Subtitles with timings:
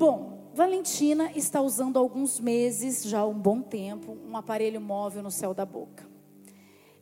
[0.00, 5.22] Bom, Valentina está usando há alguns meses, já há um bom tempo, um aparelho móvel
[5.22, 6.08] no céu da boca.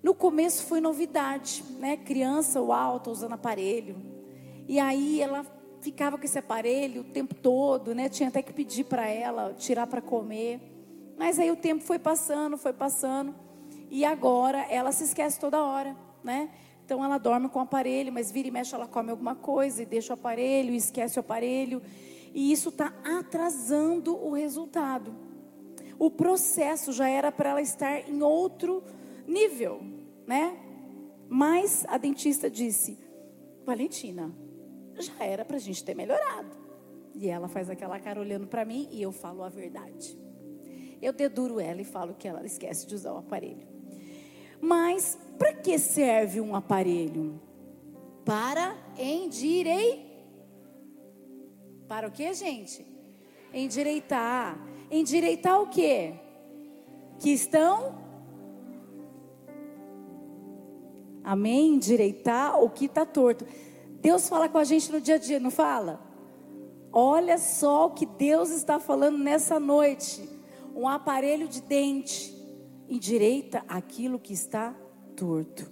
[0.02, 1.96] No começo foi novidade, né?
[1.96, 3.94] Criança, uau, tô usando aparelho.
[4.66, 5.46] E aí ela
[5.80, 8.08] ficava com esse aparelho o tempo todo, né?
[8.08, 10.60] Tinha até que pedir para ela tirar para comer.
[11.16, 13.32] Mas aí o tempo foi passando, foi passando.
[13.92, 16.50] E agora ela se esquece toda hora, né?
[16.84, 19.86] Então ela dorme com o aparelho, mas vira e mexe ela come alguma coisa e
[19.86, 21.80] deixa o aparelho, esquece o aparelho.
[22.34, 25.14] E isso está atrasando o resultado.
[25.98, 28.82] O processo já era para ela estar em outro
[29.26, 29.82] nível,
[30.26, 30.56] né?
[31.28, 32.98] Mas a dentista disse:
[33.64, 34.32] Valentina,
[34.98, 36.56] já era para a gente ter melhorado.
[37.14, 40.16] E ela faz aquela cara olhando para mim e eu falo a verdade.
[41.02, 43.66] Eu deduro ela e falo que ela esquece de usar o aparelho.
[44.60, 47.40] Mas para que serve um aparelho?
[48.24, 50.07] Para endireitar.
[51.88, 52.84] Para o que, gente?
[53.52, 54.58] Endireitar.
[54.90, 56.14] Endireitar o quê?
[57.18, 58.06] Que estão
[61.28, 61.74] Amém?
[61.74, 63.46] Endireitar o que está torto.
[64.00, 66.00] Deus fala com a gente no dia a dia, não fala?
[66.90, 70.26] Olha só o que Deus está falando nessa noite.
[70.74, 72.34] Um aparelho de dente
[72.88, 74.74] endireita aquilo que está
[75.14, 75.70] torto.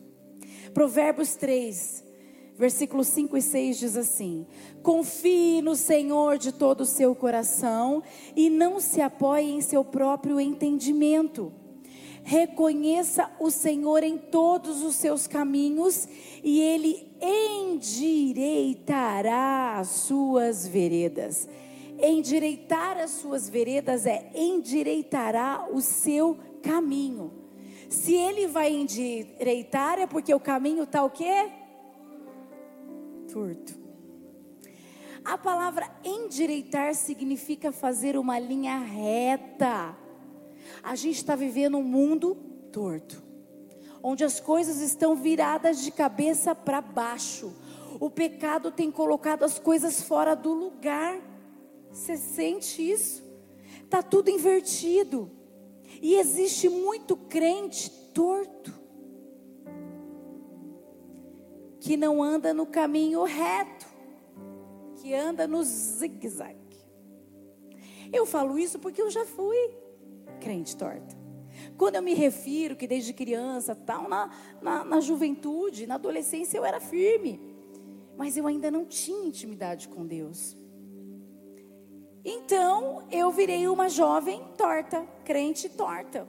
[0.74, 2.04] Provérbios 3,
[2.56, 4.46] versículos 5 e 6 diz assim:
[4.82, 8.02] Confie no Senhor de todo o seu coração
[8.34, 11.52] e não se apoie em seu próprio entendimento.
[12.24, 16.08] Reconheça o Senhor em todos os seus caminhos
[16.42, 21.48] e ele endireitará as suas veredas.
[21.98, 27.32] Endireitar as suas veredas é endireitará o seu caminho.
[27.88, 31.48] Se ele vai endireitar é porque o caminho está o quê?
[33.36, 33.78] Torto.
[35.22, 39.94] A palavra endireitar significa fazer uma linha reta.
[40.82, 42.34] A gente está vivendo um mundo
[42.72, 43.22] torto
[44.02, 47.52] onde as coisas estão viradas de cabeça para baixo.
[48.00, 51.20] O pecado tem colocado as coisas fora do lugar.
[51.90, 53.22] Você sente isso?
[53.90, 55.30] Tá tudo invertido.
[56.00, 58.75] E existe muito crente torto
[61.86, 63.86] que não anda no caminho reto,
[64.96, 66.58] que anda no zigue-zague.
[68.12, 69.70] Eu falo isso porque eu já fui
[70.40, 71.16] crente torta.
[71.78, 76.64] Quando eu me refiro que desde criança, tal, na, na, na juventude, na adolescência eu
[76.64, 77.54] era firme,
[78.16, 80.56] mas eu ainda não tinha intimidade com Deus.
[82.24, 86.26] Então eu virei uma jovem torta, crente torta.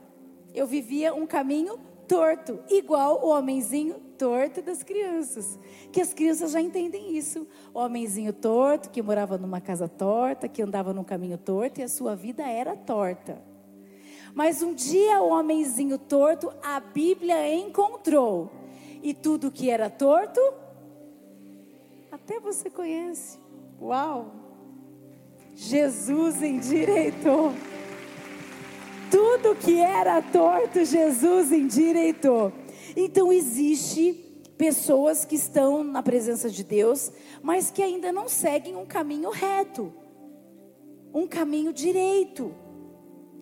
[0.54, 5.58] Eu vivia um caminho torto, igual o homenzinho torto das crianças.
[5.92, 7.46] Que as crianças já entendem isso.
[7.72, 11.88] O homenzinho torto, que morava numa casa torta, que andava num caminho torto e a
[11.88, 13.40] sua vida era torta.
[14.34, 18.50] Mas um dia o homenzinho torto, a Bíblia encontrou.
[19.02, 20.40] E tudo que era torto,
[22.10, 23.38] até você conhece.
[23.80, 24.32] Uau!
[25.54, 27.52] Jesus endireitou.
[29.10, 32.52] Tudo que era torto, Jesus endireitou.
[32.96, 38.84] Então existe pessoas que estão na presença de Deus, mas que ainda não seguem um
[38.84, 39.92] caminho reto,
[41.14, 42.54] um caminho direito.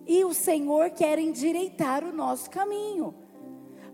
[0.05, 3.13] E o Senhor quer endireitar o nosso caminho,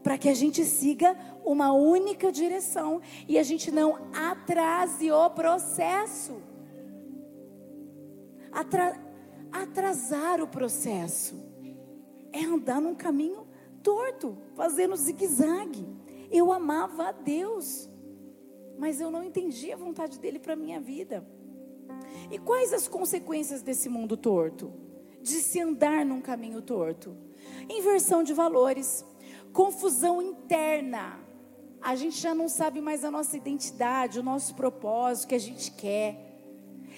[0.04, 6.42] para que a gente siga uma única direção e a gente não atrase o processo.
[8.52, 9.02] Atra
[9.52, 11.36] atrasar o processo
[12.32, 13.43] é andar num caminho
[13.84, 15.86] torto, fazendo zigue-zague.
[16.32, 17.90] Eu amava a Deus,
[18.80, 21.28] mas eu não entendia a vontade dele para minha vida.
[22.32, 24.82] E quais as consequências desse mundo torto?
[25.24, 27.16] de se andar num caminho torto.
[27.70, 29.06] Inversão de valores,
[29.54, 31.20] confusão interna.
[31.82, 35.40] A gente já não sabe mais a nossa identidade, o nosso propósito, o que a
[35.40, 36.18] gente quer.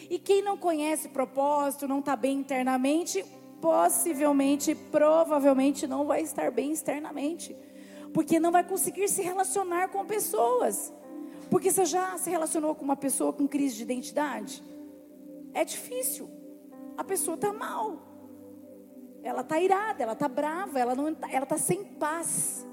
[0.10, 3.24] E quem não conhece propósito, não está bem internamente,
[3.66, 7.58] possivelmente, provavelmente não vai estar bem externamente.
[8.14, 10.94] Porque não vai conseguir se relacionar com pessoas.
[11.50, 14.64] Porque você já se relacionou com uma pessoa com crise de identidade?
[15.52, 16.30] É difícil.
[16.96, 17.98] A pessoa está mal.
[19.24, 22.64] Ela está irada, ela está brava, ela não, ela está sem paz.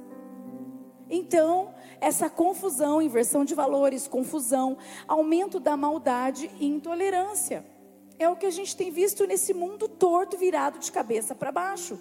[1.08, 4.76] Então, essa confusão, inversão de valores, confusão,
[5.08, 7.71] aumento da maldade e intolerância.
[8.18, 11.98] É o que a gente tem visto nesse mundo torto, virado de cabeça para baixo.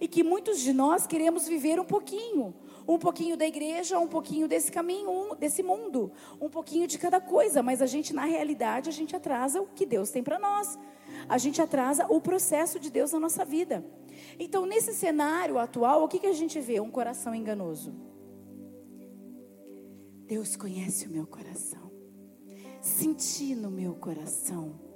[0.00, 2.54] E que muitos de nós queremos viver um pouquinho,
[2.86, 7.62] um pouquinho da igreja, um pouquinho desse caminho, desse mundo, um pouquinho de cada coisa,
[7.62, 10.78] mas a gente na realidade a gente atrasa o que Deus tem para nós.
[11.28, 13.84] A gente atrasa o processo de Deus na nossa vida.
[14.38, 16.80] Então, nesse cenário atual, o que, que a gente vê?
[16.80, 17.94] Um coração enganoso.
[20.26, 21.90] Deus conhece o meu coração.
[22.80, 24.87] Senti no meu coração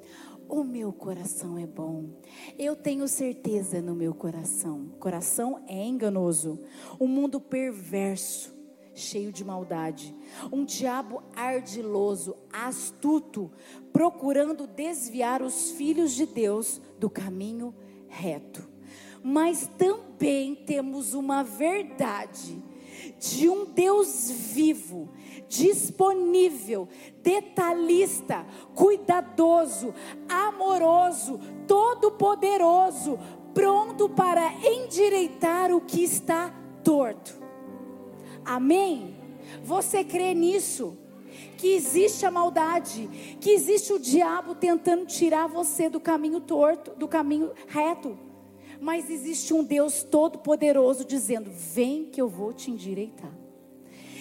[0.52, 2.10] o meu coração é bom.
[2.58, 4.90] Eu tenho certeza no meu coração.
[5.00, 6.60] Coração é enganoso.
[7.00, 8.54] Um mundo perverso,
[8.94, 10.14] cheio de maldade.
[10.52, 13.50] Um diabo ardiloso, astuto,
[13.94, 17.74] procurando desviar os filhos de Deus do caminho
[18.06, 18.68] reto.
[19.24, 22.62] Mas também temos uma verdade
[23.18, 25.08] de um Deus vivo,
[25.48, 26.88] disponível,
[27.22, 29.94] detalhista, cuidadoso,
[30.28, 33.18] amoroso, todo-poderoso,
[33.54, 37.40] pronto para endireitar o que está torto.
[38.44, 39.16] Amém?
[39.62, 40.96] Você crê nisso?
[41.56, 47.06] Que existe a maldade, que existe o diabo tentando tirar você do caminho torto, do
[47.06, 48.18] caminho reto.
[48.82, 53.30] Mas existe um Deus todo-poderoso dizendo: Vem que eu vou te endireitar.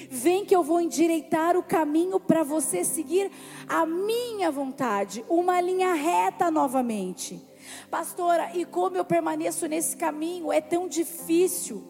[0.08, 3.32] Vem que eu vou endireitar o caminho para você seguir
[3.68, 7.42] a minha vontade, uma linha reta novamente.
[7.90, 10.52] Pastora, e como eu permaneço nesse caminho?
[10.52, 11.84] É tão difícil.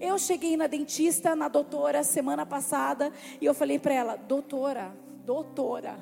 [0.00, 4.92] Eu cheguei na dentista, na doutora, semana passada, e eu falei para ela: Doutora,
[5.24, 5.96] doutora,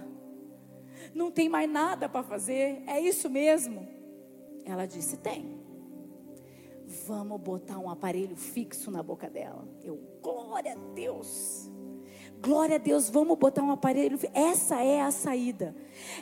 [1.15, 2.83] não tem mais nada para fazer?
[2.87, 3.87] É isso mesmo?
[4.65, 5.66] Ela disse: Tem
[6.87, 9.67] vamos botar um aparelho fixo na boca dela.
[9.83, 11.71] Eu, glória a Deus.
[12.41, 14.19] Glória a Deus, vamos botar um aparelho.
[14.33, 15.75] Essa é a saída.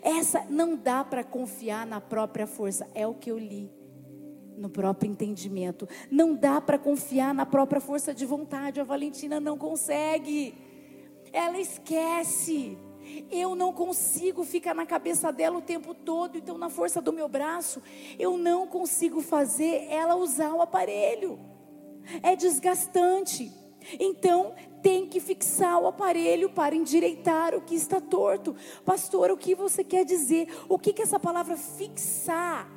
[0.03, 2.89] Essa não dá para confiar na própria força.
[2.95, 3.71] É o que eu li
[4.57, 5.89] no próprio entendimento.
[6.11, 8.81] Não dá para confiar na própria força de vontade.
[8.81, 10.55] A Valentina não consegue.
[11.33, 12.79] Ela esquece.
[13.31, 17.29] Eu não consigo ficar na cabeça dela o tempo todo, então na força do meu
[17.29, 17.83] braço,
[18.19, 21.39] eu não consigo fazer ela usar o aparelho.
[22.23, 23.51] É desgastante.
[23.99, 28.55] Então, tem que fixar o aparelho para endireitar o que está torto.
[28.85, 30.49] Pastor, o que você quer dizer?
[30.69, 32.71] O que que essa palavra fixar?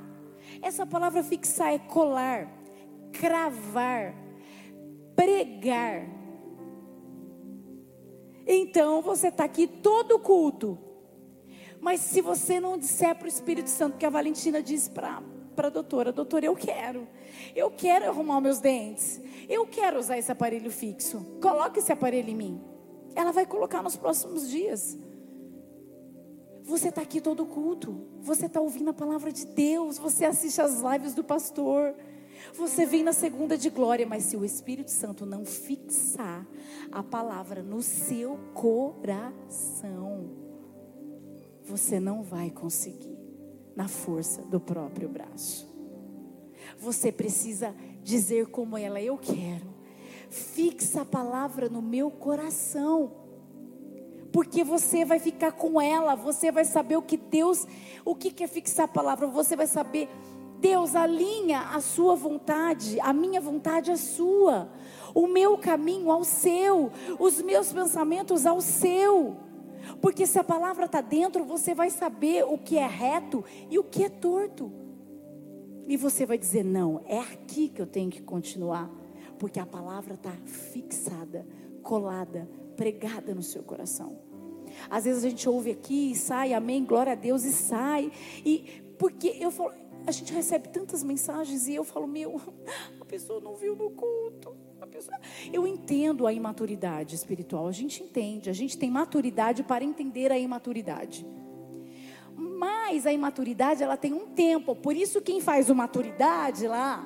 [0.62, 2.50] Essa palavra fixar é colar,
[3.12, 4.16] cravar,
[5.16, 6.17] pregar.
[8.48, 10.78] Então você está aqui todo culto.
[11.82, 15.22] Mas se você não disser para o Espírito Santo, que a Valentina disse para
[15.58, 17.08] a doutora: Doutora, eu quero.
[17.56, 19.22] Eu quero arrumar meus dentes.
[19.50, 21.20] Eu quero usar esse aparelho fixo.
[21.42, 22.62] Coloque esse aparelho em mim.
[23.16, 24.98] Ela vai colocar nos próximos dias.
[26.64, 28.08] Você está aqui todo culto.
[28.22, 29.98] Você está ouvindo a palavra de Deus.
[29.98, 31.96] Você assiste as lives do pastor.
[32.54, 36.46] Você vem na segunda de glória, mas se o Espírito Santo não fixar
[36.92, 40.30] a palavra no seu coração,
[41.64, 43.18] você não vai conseguir
[43.76, 45.68] na força do próprio braço.
[46.80, 49.76] Você precisa dizer como ela, eu quero.
[50.30, 53.12] Fixa a palavra no meu coração.
[54.32, 57.66] Porque você vai ficar com ela, você vai saber o que Deus,
[58.04, 60.10] o que é fixar a palavra, você vai saber
[60.60, 64.70] Deus alinha a sua vontade, a minha vontade à sua,
[65.14, 69.38] o meu caminho ao seu, os meus pensamentos ao seu.
[70.02, 73.84] Porque se a palavra está dentro, você vai saber o que é reto e o
[73.84, 74.72] que é torto.
[75.88, 78.90] E você vai dizer: não, é aqui que eu tenho que continuar.
[79.40, 81.48] Porque a palavra está fixada,
[81.84, 84.18] colada, pregada no seu coração.
[84.90, 88.12] Às vezes a gente ouve aqui e sai, amém, glória a Deus, e sai.
[88.46, 89.72] E porque eu falo,
[90.08, 92.42] a gente recebe tantas mensagens e eu falo, meu,
[93.02, 94.56] a pessoa não viu no culto.
[94.90, 95.20] Pessoa...
[95.52, 100.40] Eu entendo a imaturidade espiritual, a gente entende, a gente tem maturidade para entender a
[100.40, 101.28] imaturidade.
[102.34, 107.06] Mas a imaturidade, ela tem um tempo, por isso quem faz o maturidade lá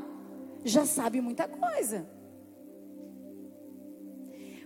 [0.64, 2.08] já sabe muita coisa.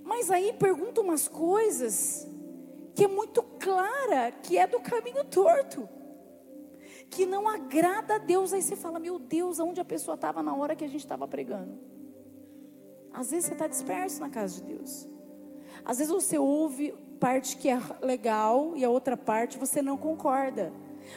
[0.03, 2.27] Mas aí pergunta umas coisas
[2.93, 5.87] que é muito clara, que é do caminho torto
[7.15, 8.51] que não agrada a Deus.
[8.51, 11.25] Aí você fala, meu Deus, aonde a pessoa estava na hora que a gente estava
[11.25, 11.79] pregando?
[13.13, 15.07] Às vezes você está disperso na casa de Deus.
[15.85, 20.73] Às vezes você ouve parte que é legal e a outra parte você não concorda.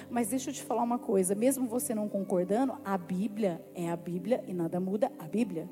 [0.08, 3.96] Mas deixa eu te falar uma coisa: mesmo você não concordando, a Bíblia é a
[3.96, 5.68] Bíblia e nada muda a Bíblia.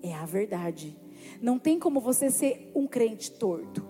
[0.00, 0.96] É a verdade.
[1.42, 3.84] Não tem como você ser um crente torto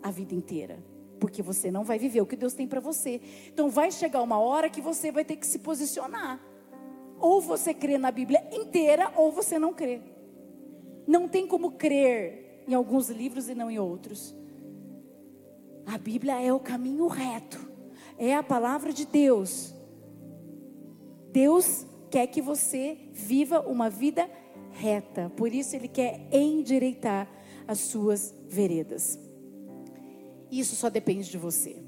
[0.00, 0.89] a vida inteira
[1.20, 3.20] porque você não vai viver o que Deus tem para você.
[3.52, 6.40] Então vai chegar uma hora que você vai ter que se posicionar.
[7.20, 10.00] Ou você crê na Bíblia inteira, ou você não crê.
[11.06, 14.34] Não tem como crer em alguns livros e não em outros.
[15.86, 17.58] A Bíblia é o caminho reto,
[18.16, 19.74] é a palavra de Deus.
[21.32, 24.28] Deus quer que você viva uma vida
[24.72, 27.28] reta, por isso Ele quer endireitar
[27.66, 29.29] as suas veredas.
[30.50, 31.82] Isso só depende de você.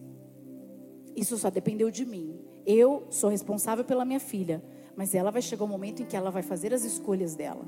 [1.15, 2.41] Isso só dependeu de mim.
[2.65, 4.63] Eu sou responsável pela minha filha,
[4.97, 7.67] mas ela vai chegar um momento em que ela vai fazer as escolhas dela.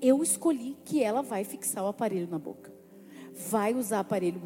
[0.00, 2.72] Eu escolhi que ela vai fixar o aparelho na boca.
[3.50, 4.40] Vai usar aparelho,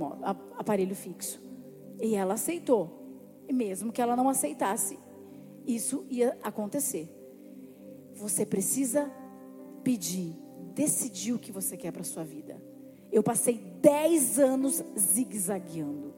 [0.56, 1.40] aparelho fixo.
[2.00, 2.98] E ela aceitou.
[3.48, 4.98] E mesmo que ela não aceitasse,
[5.66, 7.08] isso ia acontecer.
[8.14, 9.10] Você precisa
[9.82, 10.36] pedir,
[10.74, 12.49] decidir o que você quer para sua vida.
[13.12, 16.14] Eu passei 10 anos zigue-zagueando.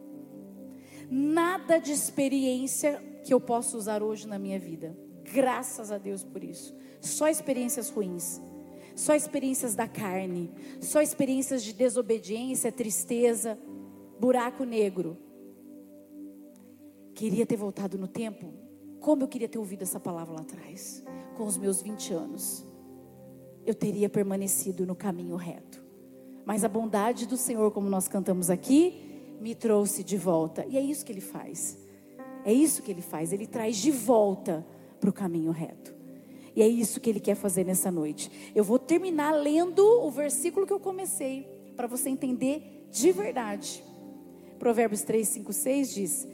[1.11, 4.96] Nada de experiência que eu possa usar hoje na minha vida.
[5.32, 6.75] Graças a Deus por isso.
[7.00, 8.40] Só experiências ruins.
[8.94, 10.50] Só experiências da carne.
[10.80, 13.58] Só experiências de desobediência, tristeza,
[14.18, 15.16] buraco negro.
[17.14, 18.52] Queria ter voltado no tempo.
[19.00, 21.02] Como eu queria ter ouvido essa palavra lá atrás,
[21.37, 22.64] com os meus 20 anos.
[23.66, 25.82] Eu teria permanecido no caminho reto.
[26.44, 30.64] Mas a bondade do Senhor, como nós cantamos aqui, me trouxe de volta.
[30.68, 31.78] E é isso que ele faz.
[32.44, 33.32] É isso que ele faz.
[33.32, 34.66] Ele traz de volta
[35.00, 35.94] para o caminho reto.
[36.54, 38.30] E é isso que ele quer fazer nessa noite.
[38.54, 41.46] Eu vou terminar lendo o versículo que eu comecei,
[41.76, 43.82] para você entender de verdade.
[44.58, 46.28] Provérbios 3, 5, 6 diz: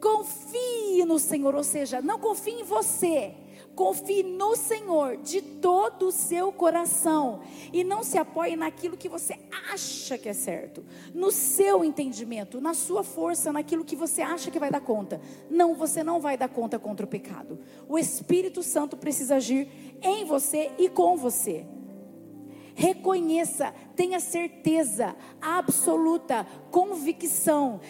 [0.00, 3.34] Confie no Senhor, ou seja, não confie em você,
[3.74, 7.40] Confie no Senhor de todo o seu coração
[7.72, 9.38] e não se apoie naquilo que você
[9.70, 14.58] acha que é certo, no seu entendimento, na sua força, naquilo que você acha que
[14.58, 15.20] vai dar conta.
[15.50, 17.58] Não, você não vai dar conta contra o pecado.
[17.88, 19.68] O Espírito Santo precisa agir
[20.02, 21.64] em você e com você.
[22.74, 27.80] Reconheça, tenha certeza absoluta, convicção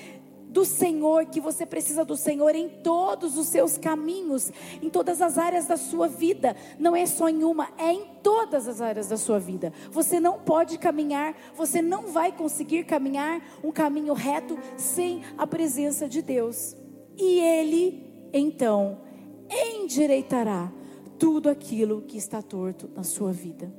[0.53, 5.39] do Senhor, que você precisa do Senhor em todos os seus caminhos, em todas as
[5.39, 6.55] áreas da sua vida.
[6.79, 9.73] Não é só em uma, é em todas as áreas da sua vida.
[9.91, 16.07] Você não pode caminhar, você não vai conseguir caminhar um caminho reto sem a presença
[16.07, 16.77] de Deus.
[17.17, 19.01] E Ele, então,
[19.49, 20.71] endireitará
[21.19, 23.73] tudo aquilo que está torto na sua vida.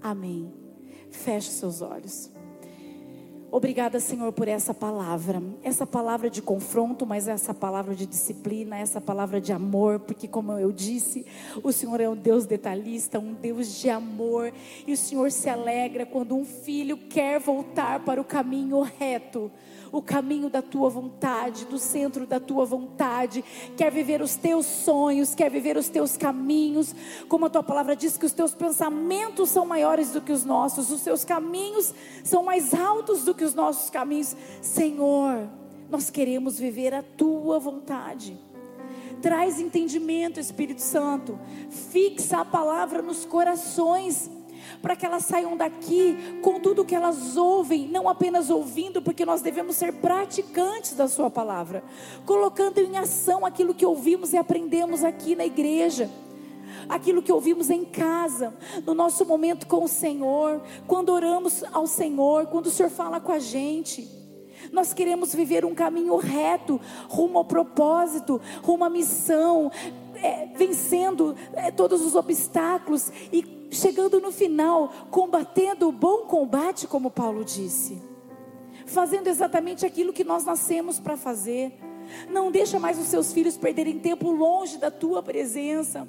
[0.00, 0.52] Amém.
[1.10, 2.33] Feche seus olhos.
[3.56, 5.40] Obrigada, Senhor, por essa palavra.
[5.62, 10.50] Essa palavra de confronto, mas essa palavra de disciplina, essa palavra de amor, porque, como
[10.54, 11.24] eu disse,
[11.62, 14.52] o Senhor é um Deus detalhista, um Deus de amor,
[14.84, 19.52] e o Senhor se alegra quando um filho quer voltar para o caminho reto
[19.96, 23.44] o caminho da tua vontade, do centro da tua vontade,
[23.76, 26.92] quer viver os teus sonhos, quer viver os teus caminhos,
[27.28, 30.90] como a tua palavra diz que os teus pensamentos são maiores do que os nossos,
[30.90, 31.94] os teus caminhos
[32.24, 34.36] são mais altos do que os nossos caminhos.
[34.60, 35.48] Senhor,
[35.90, 38.38] nós queremos viver a tua vontade.
[39.22, 41.38] Traz entendimento, Espírito Santo.
[41.70, 44.30] Fixa a palavra nos corações
[44.80, 49.42] para que elas saiam daqui com tudo que elas ouvem, não apenas ouvindo, porque nós
[49.42, 51.84] devemos ser praticantes da Sua palavra,
[52.24, 56.10] colocando em ação aquilo que ouvimos e aprendemos aqui na igreja
[56.88, 58.54] aquilo que ouvimos em casa,
[58.86, 63.32] no nosso momento com o Senhor, quando oramos ao Senhor, quando o Senhor fala com
[63.32, 64.08] a gente.
[64.72, 69.70] Nós queremos viver um caminho reto, rumo ao propósito, rumo à missão,
[70.16, 77.10] é, vencendo é, todos os obstáculos e chegando no final, combatendo o bom combate, como
[77.10, 78.00] Paulo disse,
[78.86, 81.72] fazendo exatamente aquilo que nós nascemos para fazer.
[82.30, 86.06] Não deixa mais os seus filhos perderem tempo longe da tua presença.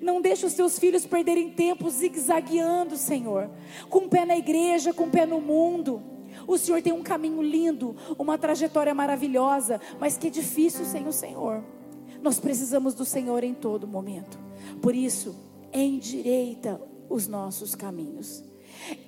[0.00, 3.50] Não deixa os seus filhos perderem tempo zigue-zagueando, Senhor,
[3.88, 6.02] com o pé na igreja, com o pé no mundo.
[6.46, 11.12] O Senhor tem um caminho lindo, uma trajetória maravilhosa, mas que é difícil sem o
[11.12, 11.62] Senhor.
[12.22, 14.38] Nós precisamos do Senhor em todo momento.
[14.80, 15.36] Por isso,
[15.72, 18.42] endireita os nossos caminhos.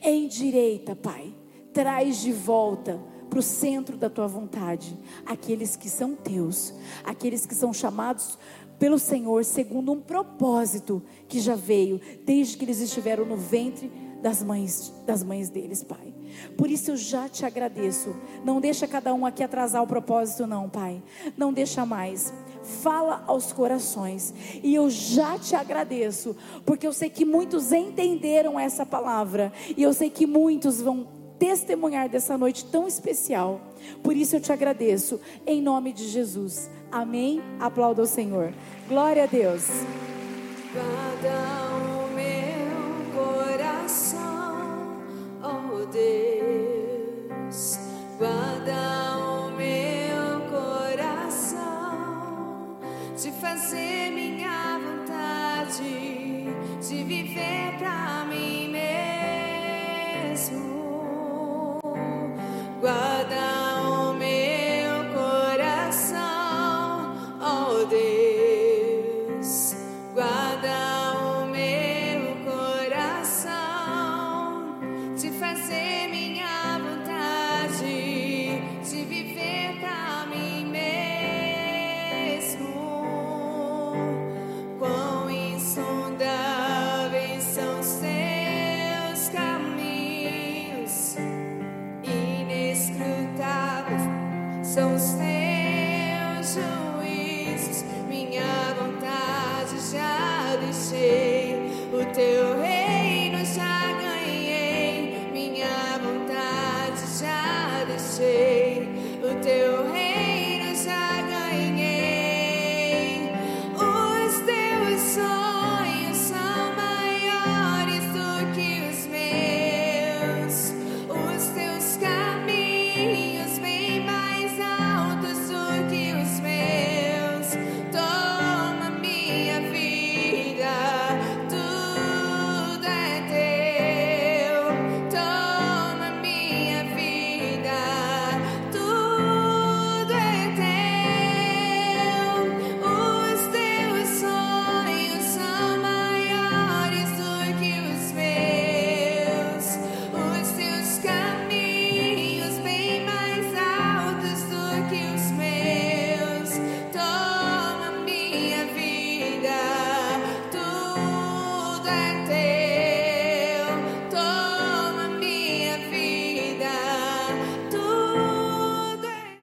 [0.02, 1.34] Endireita, Pai.
[1.72, 3.00] Traz de volta
[3.32, 4.94] para o centro da tua vontade
[5.24, 8.38] aqueles que são teus, aqueles que são chamados
[8.82, 13.88] pelo Senhor segundo um propósito que já veio desde que eles estiveram no ventre
[14.20, 16.12] das mães das mães deles, Pai.
[16.58, 18.12] Por isso eu já te agradeço.
[18.44, 21.00] Não deixa cada um aqui atrasar o propósito não, Pai.
[21.36, 22.32] Não deixa mais
[22.82, 24.34] fala aos corações.
[24.64, 26.34] E eu já te agradeço,
[26.66, 32.08] porque eu sei que muitos entenderam essa palavra, e eu sei que muitos vão testemunhar
[32.08, 33.60] dessa noite tão especial.
[34.00, 36.70] Por isso eu te agradeço, em nome de Jesus.
[36.90, 37.42] Amém.
[37.58, 38.52] Aplauda o Senhor.
[38.88, 39.66] Glória a Deus.